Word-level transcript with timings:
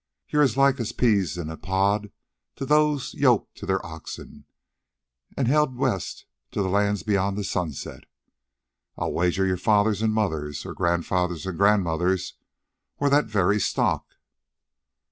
You're 0.29 0.41
as 0.41 0.57
like 0.57 0.79
as 0.79 0.93
peas 0.93 1.37
in 1.37 1.51
a 1.51 1.57
pod 1.57 2.09
to 2.55 2.65
those 2.65 3.11
who 3.11 3.19
yoked 3.19 3.61
their 3.67 3.85
oxen 3.85 4.45
and 5.37 5.47
held 5.47 5.77
west 5.77 6.25
to 6.53 6.63
the 6.63 6.69
lands 6.69 7.03
beyond 7.03 7.37
the 7.37 7.43
sunset. 7.43 8.05
I'll 8.97 9.11
wager 9.13 9.45
your 9.45 9.57
fathers 9.57 10.01
and 10.01 10.11
mothers, 10.11 10.65
or 10.65 10.73
grandfathers 10.73 11.45
and 11.45 11.55
grandmothers, 11.55 12.33
were 12.97 13.11
that 13.11 13.25
very 13.27 13.59
stock." 13.59 14.15